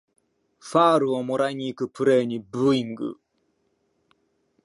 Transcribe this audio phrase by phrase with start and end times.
[0.57, 3.17] ファールをもらいにいくプレイにブーイング